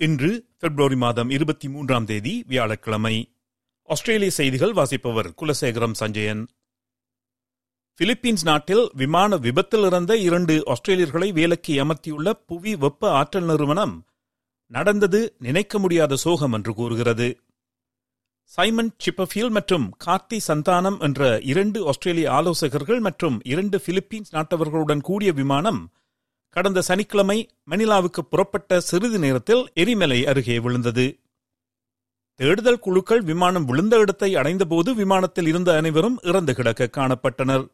இன்று 0.00 0.46
பிப்ரவரி 0.58 0.96
மாதம் 0.96 1.30
இருபத்தி 1.30 1.68
மூன்றாம் 1.68 2.04
தேதி 2.04 2.44
வியாழக்கிழமை. 2.46 3.34
ஆஸ்திரேலிய 3.82 4.30
செய்திகள் 4.30 4.72
வாசிப்பவர் 4.72 5.34
குலசேகரம் 5.40 5.92
சஞ்சயன். 5.92 6.48
பிலிப்பீன்ஸ் 8.00 8.44
நாட்டில் 8.44 8.90
விமான 8.94 9.36
விபத்தில் 9.36 9.82
இறந்த 9.82 10.16
இரண்டு 10.16 10.62
ஆஸ்திரேலியர்களை 10.66 11.32
வேலைக்கு 11.32 11.84
அமர்த்தியுள்ள 11.84 12.32
புவி 12.46 12.76
வெப்ப 12.76 13.10
ஆற்றல் 13.10 13.44
நிறுவனம் 13.44 14.06
நடந்தது 14.66 15.34
நினைக்க 15.38 15.78
முடியாத 15.78 16.16
சோகம் 16.16 16.52
என்று 16.52 16.74
கூறுகிறது. 16.74 17.40
சைமன் 18.42 18.92
சிப்பஃபீல் 19.04 19.50
மற்றும் 19.50 19.96
கார்த்தி 20.06 20.38
சந்தானம் 20.48 21.00
என்ற 21.00 21.40
இரண்டு 21.42 21.86
ஆஸ்திரேலிய 21.86 22.30
ஆலோசகர்கள் 22.32 23.00
மற்றும் 23.00 23.40
இரண்டு 23.44 23.80
பிலிப்பீன்ஸ் 23.86 24.34
நாட்டவர்களுடன் 24.34 25.00
கூடிய 25.00 25.32
விமானம் 25.32 25.92
கடந்த 26.58 26.80
சனிக்கிழமை 26.80 27.48
மணிலாவுக்கு 27.70 28.20
புறப்பட்ட 28.30 28.80
சிறிது 28.80 29.18
நேரத்தில் 29.18 29.68
எரிமலை 29.74 30.26
அருகே 30.26 30.58
விழுந்தது. 30.58 31.20
தேடுதல் 32.34 32.78
குழுக்கள் 32.78 33.22
விமானம் 33.22 33.64
விழுந்த 33.64 33.98
இடத்தை 33.98 34.36
அடைந்தபோது 34.36 34.94
விமானத்தில் 34.94 35.46
இருந்த 35.46 35.76
அனைவரும் 35.76 36.18
இறந்து 36.22 36.54
கிடக்க 36.54 36.88
காணப்பட்டனர். 36.96 37.64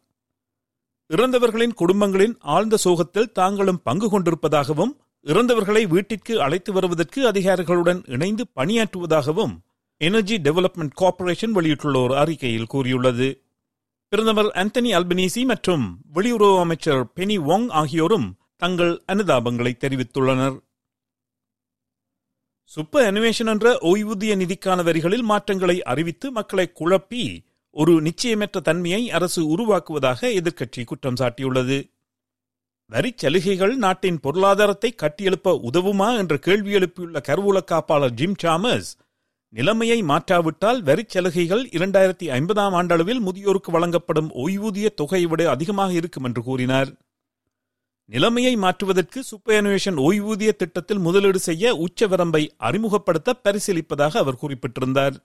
இறந்தவர்களின் 1.07 1.73
குடும்பங்களின் 1.73 2.37
ஆழ்ந்த 2.39 2.77
சோகத்தில் 2.77 3.31
தாங்களும் 3.31 3.81
பங்கு 3.83 4.07
கொண்டிருப்பதாகவும் 4.09 4.93
இறந்தவர்களை 5.25 5.87
வீட்டிற்கு 5.87 6.41
அழைத்து 6.41 6.73
வருவதற்கு 6.73 7.27
அதிகாரிகளுடன் 7.27 8.01
இணைந்து 8.05 8.45
பணியாற்றுவதாகவும் 8.55 9.53
எனர்ஜி 9.97 10.37
டெவலப்மெண்ட் 10.37 10.95
கார்ப்பரேஷன் 10.95 11.51
வெளியிட்டுள்ள 11.51 11.99
ஒரு 11.99 12.15
அறிக்கையில் 12.17 12.65
கூறியுள்ளது. 12.65 13.43
பிரதமர் 14.09 14.51
அந்தனி 14.63 14.91
அல்பனீசி 14.97 15.43
மற்றும் 15.45 15.85
வெளியுறவு 16.13 16.59
அமைச்சர் 16.59 17.05
பெனி 17.15 17.39
வாங் 17.39 17.69
ஆகியோரும் 17.69 18.27
தங்கள் 18.65 18.93
அனுதாபங்களை 19.13 19.71
தெரிவித்துள்ளனர். 19.79 20.55
சூப்பர் 22.71 23.05
அனிமேஷன் 23.09 23.49
என்ற 23.53 23.67
ஓய்வூதிய 23.89 24.33
நிதிக்கான 24.41 24.83
வரிகளில் 24.83 25.25
மாற்றங்களை 25.31 25.75
அறிவித்து 25.91 26.27
மக்களை 26.31 26.65
குழப்பி 26.79 27.25
ஒரு 27.75 27.93
நிச்சயமற்ற 28.07 28.61
தன்மையை 28.61 29.01
அரசு 29.17 29.41
உருவாக்குவதாக 29.53 30.31
எதிர்க்கட்சி 30.39 30.83
குற்றம் 30.83 31.19
சாட்டியுள்ளது. 31.21 31.77
வரி 32.89 33.11
சலுகைகள் 33.21 33.75
நாட்டின் 33.83 34.19
பொருளாதாரத்தை 34.25 34.89
கட்டியெழுப்ப 35.01 35.53
உதவுமா 35.69 36.09
என்ற 36.17 36.35
கேள்வி 36.47 36.73
எழுப்பியுள்ள 36.79 37.19
கருவூல 37.29 37.59
காப்பாளர் 37.71 38.17
ஜிம் 38.19 38.37
சாமஸ் 38.43 38.91
நிலைமையை 39.53 39.99
மாற்றாவிட்டால் 40.03 40.79
வரி 40.89 41.03
சலுகைகள் 41.13 41.63
இரண்டாயிரத்தி 41.77 42.27
ஐம்பதாம் 42.39 42.75
ஆண்டளவில் 42.79 43.21
முதியோருக்கு 43.27 43.71
வழங்கப்படும் 43.71 44.29
ஓய்வூதிய 44.43 44.89
தொகையை 45.01 45.27
விட 45.27 45.49
அதிகமாக 45.49 45.93
இருக்கும் 45.99 46.23
என்று 46.23 46.43
கூறினார். 46.43 46.91
நிலைமையை 48.09 48.55
மாற்றுவதற்கு 48.55 49.19
சூப்பர்னுவேஷன் 49.29 49.99
ஓய்வூதிய 50.07 50.51
திட்டத்தில் 50.61 51.05
முதலீடு 51.05 51.39
செய்ய 51.47 51.71
உச்ச 51.85 52.07
வரம்பை 52.07 52.41
அறிமுகப்படுத்த 52.67 53.39
பரிசீலிப்பதாக 53.45 54.19
அவர் 54.23 54.41
குறிப்பிட்டிருந்தார் 54.41 55.15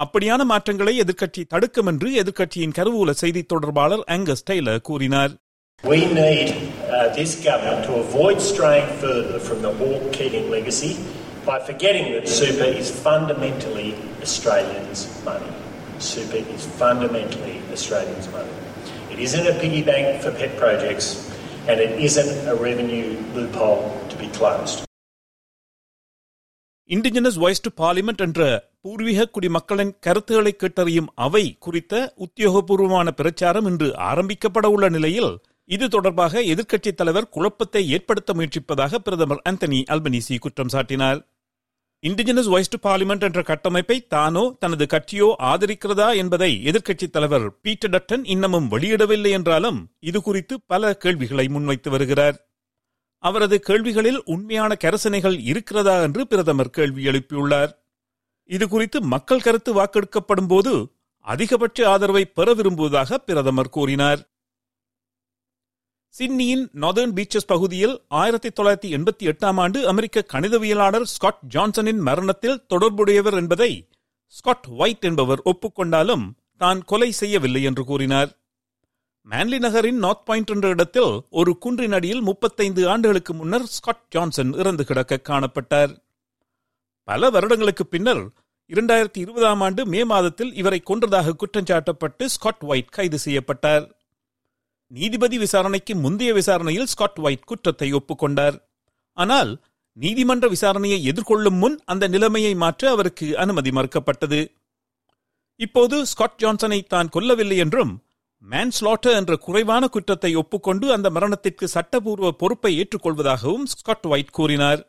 அப்படியான 0.00 0.44
மாற்றங்களை 0.44 0.94
எதிர்க்கட்சி 1.02 1.42
தடுக்கும் 1.46 1.86
என்று 1.86 2.08
எதிர்க்கட்சியின் 2.22 2.74
கருவூல 2.78 3.10
செய்தி 3.22 3.42
தொடர்பாளர் 3.52 4.06
அங்கஸ் 4.16 4.46
டெய்லர் 4.50 4.86
கூறினார் 4.90 5.34
We 5.84 5.98
need 6.12 6.48
uh, 6.48 7.14
this 7.16 7.32
government 7.46 7.80
to 7.84 7.94
avoid 7.96 8.38
straying 8.42 8.88
further 9.00 9.38
from 9.38 9.58
the 9.60 9.72
Hawke 9.80 10.06
Keating 10.10 10.46
legacy 10.50 10.92
by 11.46 11.56
forgetting 11.60 12.06
that 12.12 12.26
super 12.36 12.68
is 12.74 12.88
fundamentally 13.02 13.88
Australians' 14.22 15.02
money. 15.26 15.52
Super 16.06 16.40
is 16.54 16.64
fundamentally 16.80 17.56
Australians' 17.70 18.28
money. 18.30 18.54
It 19.12 19.20
isn't 19.20 19.46
a 19.46 19.56
piggy 19.60 19.82
bank 19.82 20.22
for 20.22 20.32
pet 20.32 20.54
projects, 20.56 21.08
and 21.66 21.80
it 21.80 21.94
isn't 22.00 22.46
a 22.46 22.56
revenue 22.58 23.06
loophole 23.34 23.80
to 24.08 24.16
be 24.16 24.28
closed. 24.38 24.78
Indigenous 26.90 27.38
Voice 27.38 27.62
to 27.62 27.70
Parliament 27.80 28.20
என்ற 28.20 28.40
பூர்வீக 28.80 29.24
குடிமக்களின் 29.26 29.92
கருத்துக்களை 30.00 30.52
கேட்டறியும் 30.54 31.08
அவை 31.16 31.42
குறித்த 31.58 31.94
உத்தியோகபூர்வமான 32.16 33.10
பிரச்சாரம் 33.10 33.66
இன்று 33.66 33.88
ஆரம்பிக்கப்பட 34.10 34.66
உள்ள 34.66 34.88
நிலையில் 34.88 35.32
இது 35.70 35.86
தொடர்பாக 35.88 36.42
எதிர்க்கட்சித் 36.52 36.98
தலைவர் 37.00 37.28
குழப்பத்தை 37.28 37.82
ஏற்படுத்த 37.88 38.34
முயற்சிப்பதாக 38.34 39.00
பிரதமர் 39.00 39.42
அந்தனி 39.44 39.80
அல்பனீசி 39.94 40.38
குற்றம் 40.38 40.72
சாட்டினார் 40.74 41.20
இண்டிஜினஸ் 42.06 42.48
வாய்ஸ் 42.48 42.70
டு 42.72 42.78
பார்லிமெண்ட் 42.86 43.20
என்ற 43.20 43.42
கட்டமைப்பை 43.42 44.06
தானோ 44.06 44.56
தனது 44.58 44.84
கட்சியோ 44.84 45.28
ஆதரிக்கிறதா 45.42 46.16
என்பதை 46.16 46.50
எதிர்க்கட்சித் 46.64 47.10
தலைவர் 47.10 47.46
பீட்டர் 47.60 47.90
டட்டன் 47.90 48.24
இன்னமும் 48.24 48.70
வெளியிடவில்லை 48.70 49.30
என்றாலும் 49.30 49.78
இது 50.00 50.22
குறித்து 50.22 50.60
பல 50.66 50.92
கேள்விகளை 50.96 51.48
முன்வைத்து 51.48 51.90
வருகிறார். 51.90 52.36
அவரது 53.22 53.60
கேள்விகளில் 53.60 54.20
உண்மையான 54.24 54.76
கரசனைகள் 54.84 55.38
இருக்கிறதா 55.40 56.02
என்று 56.02 56.26
பிரதமர் 56.26 56.70
கேள்வி 56.70 57.04
எழுப்பியுள்ளார். 57.06 57.72
இது 58.50 58.68
குறித்து 58.68 59.00
மக்கள் 59.14 59.40
கருத்து 59.40 59.72
வாக்கெடுக்கப்படும் 59.74 60.48
போது 60.48 60.74
அதிகபட்ச 61.26 61.88
ஆதரவை 61.88 62.24
பெற 62.24 62.54
விரும்புவதாக 62.54 63.18
பிரதமர் 63.18 63.68
கூறினார். 63.68 64.20
சிட்னியின் 66.16 66.68
நார்தர்ன் 66.72 67.12
பீச்சஸ் 67.16 67.46
பகுதியில் 67.46 67.94
ஆயிரத்தி 68.08 68.48
தொள்ளாயிரத்தி 68.48 68.90
எண்பத்தி 68.96 69.24
எட்டாம் 69.30 69.58
ஆண்டு 69.60 69.88
அமெரிக்க 69.88 70.22
கணிதவியலாளர் 70.32 71.02
ஸ்காட் 71.02 71.40
ஜான்சனின் 71.54 71.98
மரணத்தில் 71.98 72.62
தொடர்புடையவர் 72.66 73.34
என்பதை 73.34 73.88
ஸ்காட் 74.26 74.66
ஒயிட் 74.78 75.04
என்பவர் 75.04 75.42
ஒப்புக்கொண்டாலும் 75.44 76.24
தான் 76.56 76.84
கொலை 76.84 77.12
செய்யவில்லை 77.12 77.62
என்று 77.62 77.84
கூறினார். 77.84 78.30
மேன்லி 79.30 79.58
நகரின் 79.58 79.98
நார்த் 79.98 80.24
பாயிண்ட் 80.24 80.50
என்ற 80.50 80.68
இடத்தில் 80.68 81.20
ஒரு 81.30 81.58
குன்றின் 81.58 81.92
அடியில் 81.92 82.20
முப்பத்தைந்து 82.20 82.88
ஆண்டுகளுக்கு 82.88 83.34
முன்னர் 83.34 83.66
ஸ்காட் 83.66 84.04
ஜான்சன் 84.08 84.52
இறந்து 84.52 84.84
கிடக்க 84.84 85.20
காணப்பட்டார். 85.28 85.92
பல 87.02 87.30
வருடங்களுக்கு 87.30 87.86
பின்னர் 87.86 88.24
இரண்டாயிரத்தி 88.70 89.18
இருபதாம் 89.18 89.60
ஆண்டு 89.60 89.86
மே 89.86 90.04
மாதத்தில் 90.04 90.54
இவரை 90.54 90.82
கொன்றதாக 90.90 91.36
குற்றஞ்சாட்டப்பட்டு 91.42 92.24
ஸ்காட் 92.24 92.60
ஒயிட் 92.60 92.94
கைது 92.98 93.18
செய்யப்பட்டார். 93.18 93.86
நீதிபதி 94.90 95.36
விசாரணைக்கு 95.38 95.92
முந்தைய 96.02 96.32
விசாரணையில் 96.38 96.90
ஸ்காட் 96.92 97.20
ஒயிட் 97.26 97.48
குற்றத்தை 97.50 97.88
ஒப்புக்கொண்டார். 97.98 98.56
ஆனால் 99.18 99.50
நீதிமன்ற 99.96 100.46
விசாரணையை 100.54 100.98
எதிர்கொள்ளும் 101.10 101.58
முன் 101.62 101.76
அந்த 101.92 102.04
நிலைமையை 102.14 102.52
மாற்ற 102.54 102.90
அவருக்கு 102.94 103.26
அனுமதி 103.42 103.70
மறுக்கப்பட்டது. 103.70 104.40
இப்போது 105.60 105.96
ஸ்காட் 106.10 106.40
ஜான்சனை 106.42 106.80
தான் 106.86 107.12
கொல்லவில்லை 107.14 107.58
என்றும் 107.64 107.92
மேன்ஸ்லாட்டர் 108.44 109.16
என்ற 109.20 109.34
குறைவான 109.44 109.84
குற்றத்தை 109.94 110.30
ஒப்புக்கொண்டு 110.40 110.86
அந்த 110.96 111.08
மரணத்திற்கு 111.16 111.66
சட்டபூர்வ 111.74 112.28
பொறுப்பை 112.40 112.72
ஏற்றுக்கொள்வதாகவும் 112.80 113.64
ஸ்காட் 113.72 114.06
ஒயிட் 114.12 114.36
கூறினார். 114.38 114.80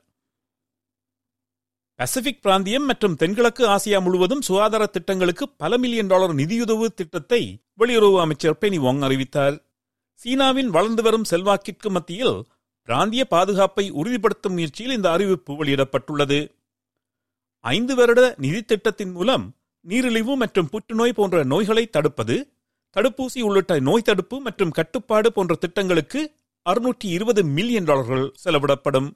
பசிபிக் 2.00 2.42
பிராந்தியம் 2.46 2.86
மற்றும் 2.90 3.16
தென்கிழக்கு 3.22 3.64
ஆசியா 3.76 4.00
முழுவதும் 4.06 4.44
சுகாதார 4.48 4.84
திட்டங்களுக்கு 4.96 5.46
பல 5.62 5.78
மில்லியன் 5.84 6.12
டாலர் 6.12 6.34
நிதியுதவு 6.42 6.88
திட்டத்தை 7.00 7.42
வெளியுறவு 7.80 8.18
அமைச்சர் 8.26 8.60
பெனி 8.62 8.80
வாங் 8.84 9.02
அறிவித்தார். 9.08 9.56
சீனாவின் 10.22 10.70
வளர்ந்து 10.76 11.02
வரும் 11.04 11.26
செல்வாக்கிற்கு 11.30 11.90
மத்தியில் 11.90 12.38
பிராந்திய 12.88 13.24
பாதுகாப்பை 13.26 13.86
உறுதிப்படுத்தும் 13.92 14.56
முயற்சியில் 14.58 14.96
இந்த 14.96 15.12
அறிவிப்பு 15.12 15.54
வெளியிடப்பட்டுள்ளது. 15.60 16.40
ஐந்து 17.64 17.96
வருட 17.96 18.22
நிதி 18.38 18.62
திட்டத்தின் 18.62 19.12
மூலம் 19.12 19.46
நீரிழிவு 19.86 20.36
மற்றும் 20.36 20.70
புற்றுநோய் 20.70 21.18
போன்ற 21.20 21.44
நோய்களை 21.44 21.84
தடுப்பது 21.88 22.36
தடுப்பூசி 22.96 23.40
உள்ளிட்ட 23.42 23.80
நோய் 23.80 24.02
தடுப்பு 24.02 24.40
மற்றும் 24.40 24.72
கட்டுப்பாடு 24.72 25.30
போன்ற 25.34 25.56
திட்டங்களுக்கு 25.56 26.22
அறுநூற்றி 26.66 27.08
இருபது 27.18 27.42
மில்லியன் 27.44 27.84
டாலர்கள் 27.84 28.26
செலவிடப்படும். 28.44 29.10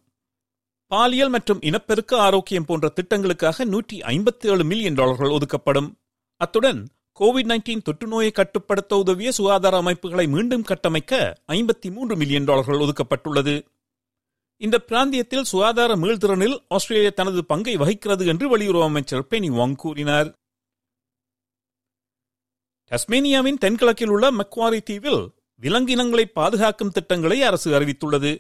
பாலியல் 0.92 1.30
மற்றும் 1.30 1.62
இனப்பெருக்க 1.62 2.14
ஆரோக்கியம் 2.18 2.66
போன்ற 2.66 2.94
திட்டங்களுக்காக 2.96 3.66
நூற்றி 3.66 3.98
ஐம்பத்தி 4.14 4.48
ஏழு 4.52 4.64
மில்லியன் 4.64 4.94
டாலர்கள் 4.94 5.30
ஒதுக்கப்படும். 5.30 5.90
அத்துடன் 6.42 6.82
கோவிட் 7.20 7.50
நைன்டீன் 7.52 7.82
தொற்று 7.82 8.08
நோயை 8.08 8.32
கட்டுப்படுத்த 8.32 8.98
உதவிய 8.98 9.32
சுகாதார 9.32 9.78
அமைப்புகளை 9.78 10.28
மீண்டும் 10.28 10.64
கட்டமைக்க 10.64 11.36
ஐம்பத்தி 11.48 11.92
மூன்று 11.92 12.16
மில்லியன் 12.16 12.44
டாலர்கள் 12.44 12.78
ஒதுக்கப்பட்டுள்ளது. 12.78 13.66
இந்த 14.58 14.80
பிராந்தியத்தில் 14.80 15.44
சுகாதார 15.44 15.96
மீள்திறனில் 15.96 16.58
ஆஸ்திரேலியா 16.68 17.12
தனது 17.16 17.46
பங்கை 17.46 17.78
வகிக்கிறது 17.78 18.26
என்று 18.26 18.58
வெளியுறவு 18.58 18.82
அமைச்சர் 18.82 19.28
பெனி 19.30 19.50
வாங் 19.50 19.76
கூறினார். 19.76 20.30
டஸ்மேனியாவின் 22.92 23.58
தென்கிழக்கில் 23.58 24.10
உள்ள 24.10 24.32
மக்வாரி 24.32 24.82
தீவில் 24.82 25.30
விலங்கினங்களை 25.62 26.26
பாதுகாக்கும் 26.26 26.92
திட்டங்களை 26.92 27.44
அரசு 27.44 27.80
அறிவித்துள்ளது. 27.80 28.32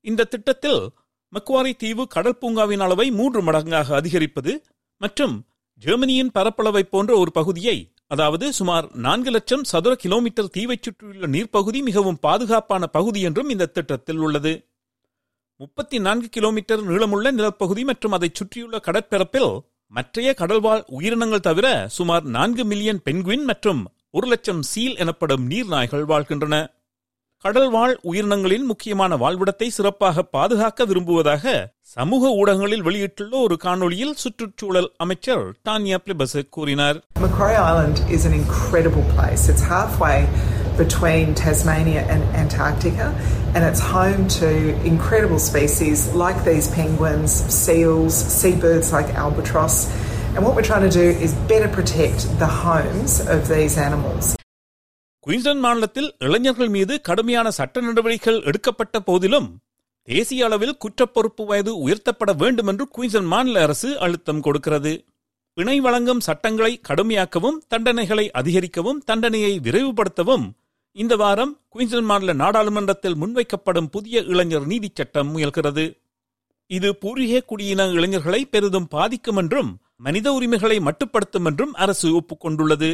இந்த 0.00 0.24
திட்டத்தில் 0.24 0.88
மக்வாரி 1.32 1.72
தீவு 1.74 2.06
கடல் 2.06 2.38
பூங்காவின் 2.40 2.80
அளவை 2.80 3.10
மூன்று 3.10 3.42
மடங்காக 3.42 3.94
அதிகரிப்பது 3.94 4.64
மற்றும் 4.96 5.46
ஜெர்மனியின் 5.82 6.32
பரப்பளவை 6.34 6.82
போன்ற 6.82 7.12
ஒரு 7.18 7.32
பகுதியை 7.32 7.76
அதாவது 8.06 8.52
சுமார் 8.52 8.86
நான்கு 8.96 9.30
லட்சம் 9.30 9.64
சதுர 9.64 9.92
கிலோமீட்டர் 9.94 10.50
தீவைச் 10.56 10.82
சுற்றியுள்ள 10.82 11.26
நீர்ப்பகுதி 11.26 11.80
மிகவும் 11.82 12.18
பாதுகாப்பான 12.20 12.86
பகுதி 12.86 13.20
என்றும் 13.20 13.48
இந்த 13.48 13.66
திட்டத்தில் 13.66 14.18
உள்ளது. 14.18 14.52
முப்பத்தி 15.56 15.98
நான்கு 15.98 16.28
கிலோமீட்டர் 16.28 16.82
நீளமுள்ள 16.86 17.30
நிலப்பகுதி 17.30 17.84
மற்றும் 17.84 18.12
அதைச் 18.12 18.34
சுற்றியுள்ள 18.34 18.80
கடற்பரப்பில் 18.86 19.50
மற்றைய 19.86 20.34
கடல்வாழ் 20.38 20.84
உயிரினங்கள் 20.98 21.46
தவிர 21.48 21.66
சுமார் 21.88 22.22
நான்கு 22.36 22.64
மில்லியன் 22.64 23.02
பென்குவின் 23.04 23.44
மற்றும் 23.44 23.82
ஒரு 24.10 24.26
லட்சம் 24.26 24.62
சீல் 24.62 24.96
எனப்படும் 24.96 25.50
நீர்நாய்கள் 25.50 26.04
வாழ்கின்றன. 26.04 26.56
கடல்வாழ் 27.45 27.93
உயிரினங்களின் 28.09 28.65
முக்கியமான 28.69 29.15
வாழ்விடத்தை 29.15 29.67
சிறப்பாக 29.75 30.23
பாதுகாக்க 30.35 30.85
விரும்புவதாக 30.85 31.51
சமூக 31.95 32.31
ஊடகங்களில் 32.39 32.83
வெளியிட்டுள்ள 32.87 33.33
ஒரு 33.37 33.55
காணொளியில் 33.65 34.15
சுற்றுச்சூழல் 34.23 34.89
அமைச்சர் 34.97 35.43
டானியா 35.69 35.97
பிளிபசக் 36.05 36.49
கூறினார் 36.55 36.97
Macquarie 37.19 37.59
Island 37.67 37.99
is 38.15 38.23
an 38.29 38.33
incredible 38.33 39.05
place. 39.13 39.43
It's 39.51 39.65
halfway 39.75 40.17
between 40.81 41.27
Tasmania 41.35 42.03
and 42.13 42.23
Antarctica, 42.35 43.07
and 43.53 43.61
it's 43.69 43.83
home 43.95 44.23
to 44.39 44.49
incredible 44.85 45.41
species 45.49 46.01
like 46.23 46.39
these 46.43 46.69
penguins, 46.79 47.31
seals, 47.61 48.17
seabirds 48.39 48.89
like 48.91 49.11
albatross. 49.15 49.77
And 50.35 50.41
what 50.47 50.55
we're 50.57 50.69
trying 50.71 50.87
to 50.89 50.95
do 50.95 51.07
is 51.27 51.33
better 51.53 51.71
protect 51.79 52.19
the 52.39 52.51
homes 52.63 53.15
of 53.27 53.41
these 53.47 53.77
animals. 53.79 54.25
Queensland 55.26 55.60
மாநிலத்தில் 55.60 56.14
இளைஞர்கள் 56.18 56.68
மீது 56.68 57.00
கடுமையான 57.00 57.50
சட்ட 57.50 57.80
நடவடிக்கைகள் 57.80 58.40
எடுக்கப்பட்ட 58.42 59.00
போதிலும் 59.00 59.48
தேசிய 60.08 60.44
அளவில் 60.44 60.78
குற்றப்பொறுப்பு 60.84 61.44
வயது 61.44 61.72
உயர்த்தப்பட 61.84 62.36
வேண்டும் 62.36 62.66
என்று 62.66 62.84
குயின்ஸ்லாந்து 62.96 63.32
மாநில 63.34 63.62
அரசு 63.62 63.98
அழுத்தம் 63.98 64.40
கொடுக்கிறது. 64.40 64.92
பிணை 65.54 65.80
வழங்கும் 65.80 66.20
சட்டங்களை 66.20 66.80
கடுமையாக்கவும் 66.88 67.58
தண்டனைகளை 67.74 68.28
அதிகரிக்கவும் 68.30 69.02
தண்டனையை 69.04 69.52
விரைவுபடுத்தவும் 69.60 70.46
இந்த 70.96 71.16
வாரம் 71.16 71.52
குயின்ஸ்லாந்து 71.68 72.06
மாநில 72.06 72.32
நாடாளுமன்றத்தில் 72.32 73.16
முன்வைக்கப்படும் 73.16 73.90
புதிய 73.90 74.20
இளைஞர் 74.22 74.66
நீதிச் 74.66 74.96
சட்டம் 74.96 75.30
முயல்கிறது. 75.36 75.86
இது 76.66 76.96
பூர்வீக 76.96 77.44
குடியின 77.48 77.90
இளைஞர்களை 77.92 78.44
பெரிதும் 78.44 78.88
பாதிக்கும் 78.88 79.36
என்றும் 79.36 79.72
மனித 79.96 80.32
உரிமைகளை 80.32 80.78
மட்டுப்படுத்தும் 80.78 81.44
என்றும் 81.44 81.72
அரசு 81.72 82.08
ஒப்புக்கொண்டுள்ளது. 82.18 82.92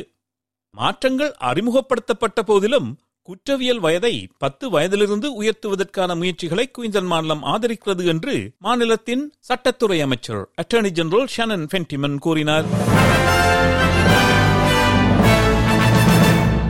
மாற்றங்கள் 0.74 1.32
அறிமுகப்படுத்தப்பட்ட 1.40 2.42
போதிலும் 2.42 2.88
குற்றவியல் 3.28 3.78
வயதை 3.78 4.12
பத்து 4.38 4.66
வயதிலிருந்து 4.70 5.28
உயர்த்துவதற்கான 5.40 6.10
முயற்சிகளை 6.16 6.64
குயின்சன் 6.70 7.08
மாநிலம் 7.12 7.42
ஆதரிக்கிறது 7.44 8.04
என்று 8.04 8.34
மாநிலத்தின் 8.58 9.24
சட்டத்துறை 9.48 9.98
அமைச்சர் 10.02 10.42
அட்டர்னி 10.62 10.90
ஜெனரல் 10.90 11.28
ஷனன் 11.36 11.66
ஃபென்டிமன் 11.72 12.18
கூறினார். 12.18 12.66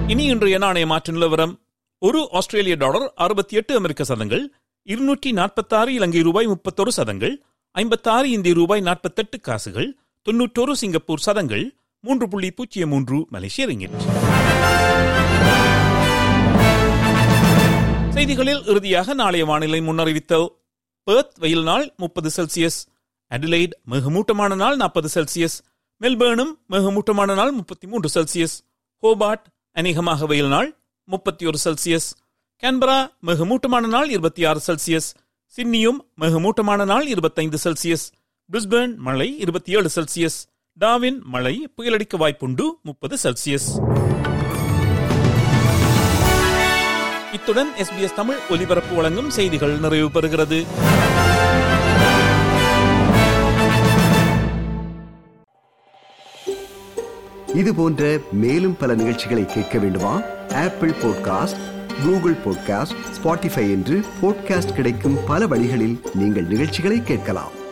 இனி 0.08 0.24
இன்றைய 0.24 0.58
நாணய 0.58 0.86
மாற்று 0.86 1.12
நிலவரம். 1.12 1.54
ஒரு 2.02 2.20
ஆஸ்திரேலிய 2.32 2.76
டாலர் 2.76 3.06
அறுபத்தி 3.14 3.56
எட்டு 3.56 3.72
அமெரிக்க 3.74 4.04
சதங்கள் 4.04 4.44
இருநூற்றி 4.86 5.30
நாற்பத்தாறு 5.32 5.90
இலங்கை 5.94 6.20
ரூபாய் 6.22 6.46
முப்பத்தொரு 6.46 6.92
சதங்கள் 6.98 7.34
ஐம்பத்தாறு 7.74 8.30
இந்திய 8.30 8.54
ரூபாய் 8.54 8.80
நாற்பத்தெட்டு 8.80 9.40
காசுகள் 9.40 9.88
தொன்னூற்றொரு 10.26 10.72
சிங்கப்பூர் 10.72 11.24
சதங்கள் 11.26 11.64
மூன்று 12.04 12.28
புள்ளி 12.28 12.50
பூஜ்ஜியம் 12.50 12.88
மூன்று 12.88 13.16
மலேசிய 13.30 13.66
ரிங்கிட். 13.66 13.96
செய்திகளில் 18.12 18.62
இறுதியாக 18.64 19.14
நாளைய 19.14 19.44
வானிலை 19.44 19.80
முன்னறிவித்தல் 19.80 20.46
பெர்த் 21.06 21.34
வெயில் 21.38 21.62
நாள் 21.62 21.92
முப்பது 21.96 22.30
செல்சியஸ் 22.36 22.78
அடிலைட் 23.30 23.74
மிகமூட்டமான 23.90 24.54
நாள் 24.54 24.76
நாற்பது 24.76 25.08
செல்சியஸ் 25.14 25.56
மெல்பேர்னும் 26.00 26.52
மிகமூட்டமான 26.70 27.34
நாள் 27.34 27.52
முப்பத்தி 27.52 27.86
மூன்று 27.86 28.08
செல்சியஸ் 28.08 28.56
ஹோபார்ட் 29.02 29.46
அநேகமாக 29.76 30.26
வெயில் 30.26 30.48
நாள் 30.48 30.68
முப்பத்தி 31.08 31.46
ஒரு 31.46 31.58
செல்சியஸ் 31.64 32.08
கேன்பரா 32.62 32.98
மிகமூட்டமான 33.26 33.86
நாள் 33.86 34.08
இருபத்தி 34.08 34.44
ஆறு 34.44 34.60
செல்சியஸ் 34.66 35.08
சிட்னியும் 35.54 35.98
மிகமூட்டமான 36.20 36.84
நாள் 36.84 37.06
இருபத்தைந்து 37.06 37.58
செல்சியஸ் 37.64 38.06
பிரிஸ்பேர்ன் 38.50 38.94
மழை 38.98 39.28
இருபத்தி 39.38 39.72
ஏழு 39.72 39.90
செல்சியஸ் 39.96 40.38
டாவின் 40.80 41.22
மழை 41.24 41.68
புயலடிக்க 41.76 42.16
வாய்ப்புண்டு 42.18 42.70
முப்பது 42.82 43.16
செல்சியஸ். 43.22 43.68
இத்துடன் 47.32 47.70
எஸ்பிஎஸ் 47.78 48.14
தமிழ் 48.14 48.36
ஒலிபரப்பு 48.50 48.94
வழங்கும் 48.94 49.30
செய்திகள் 49.30 49.78
நிறைவு 49.78 50.08
பெறுகிறது. 50.08 50.66
இது 57.54 57.74
போன்ற 57.74 58.18
மேலும் 58.32 58.76
பல 58.76 58.94
நிகழ்ச்சிகளை 58.94 59.46
கேட்க 59.46 59.78
வேண்டுமா? 59.78 60.20
Apple 60.54 60.90
podcast 60.90 61.60
Google 62.02 62.36
podcast 62.44 62.96
Spotify 63.22 63.70
என்று 63.70 64.04
பாட்காஸ்ட் 64.22 64.74
கிடைக்கும் 64.74 65.16
பல 65.26 65.46
வழிகளில் 65.46 66.00
நீங்கள் 66.14 66.46
நிகழ்ச்சிகளை 66.46 67.02
கேட்கலாம். 67.02 67.66